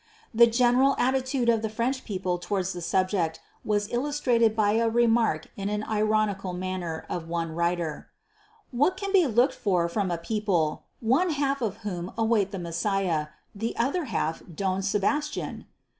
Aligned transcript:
The 0.33 0.47
general 0.47 0.95
attitude 0.97 1.47
of 1.47 1.61
the 1.61 1.69
French 1.69 2.05
people 2.05 2.39
towards 2.39 2.73
the 2.73 2.81
subject 2.81 3.39
was 3.63 3.87
illustrated 3.91 4.55
by 4.55 4.71
a 4.71 4.89
remark 4.89 5.45
in 5.55 5.69
an 5.69 5.83
ironical 5.83 6.53
manner 6.53 7.05
of 7.07 7.27
one 7.27 7.51
writer: 7.53 8.07
"what 8.71 8.97
can 8.97 9.13
be 9.13 9.27
looked 9.27 9.53
for 9.53 9.87
from 9.87 10.09
a 10.09 10.17
people, 10.17 10.85
one 11.01 11.29
half 11.29 11.61
of 11.61 11.77
whom 11.85 12.13
await 12.17 12.49
the 12.49 12.57
Messiah, 12.57 13.27
the 13.53 13.77
other 13.77 14.05
half 14.05 14.41
Don 14.55 14.81
Sebastian?" 14.81 15.67